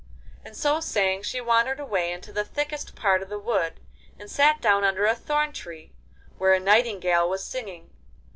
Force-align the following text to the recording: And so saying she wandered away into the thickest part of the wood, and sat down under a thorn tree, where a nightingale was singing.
And 0.43 0.57
so 0.57 0.79
saying 0.79 1.21
she 1.21 1.39
wandered 1.41 1.79
away 1.79 2.11
into 2.11 2.33
the 2.33 2.43
thickest 2.43 2.95
part 2.95 3.21
of 3.21 3.29
the 3.29 3.37
wood, 3.37 3.79
and 4.17 4.31
sat 4.31 4.59
down 4.59 4.83
under 4.83 5.05
a 5.05 5.13
thorn 5.13 5.51
tree, 5.53 5.91
where 6.39 6.55
a 6.55 6.59
nightingale 6.59 7.29
was 7.29 7.45
singing. 7.45 7.91